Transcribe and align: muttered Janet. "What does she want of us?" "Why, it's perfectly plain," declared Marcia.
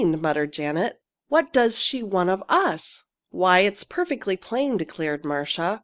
muttered 0.03 0.51
Janet. 0.51 0.99
"What 1.27 1.53
does 1.53 1.77
she 1.77 2.01
want 2.01 2.31
of 2.31 2.41
us?" 2.49 3.03
"Why, 3.29 3.59
it's 3.59 3.83
perfectly 3.83 4.35
plain," 4.35 4.75
declared 4.75 5.23
Marcia. 5.23 5.79